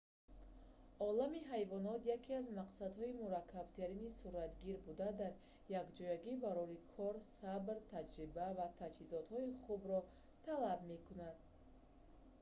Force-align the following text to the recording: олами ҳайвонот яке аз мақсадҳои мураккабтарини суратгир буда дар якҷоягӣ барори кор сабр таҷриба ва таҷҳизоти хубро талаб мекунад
олами 1.07 1.41
ҳайвонот 1.51 2.01
яке 2.15 2.31
аз 2.41 2.47
мақсадҳои 2.59 3.17
мураккабтарини 3.21 4.15
суратгир 4.21 4.75
буда 4.87 5.09
дар 5.21 5.33
якҷоягӣ 5.81 6.33
барори 6.45 6.77
кор 6.93 7.15
сабр 7.39 7.77
таҷриба 7.93 8.47
ва 8.57 8.67
таҷҳизоти 8.79 9.41
хубро 9.63 9.99
талаб 10.45 10.79
мекунад 10.91 11.37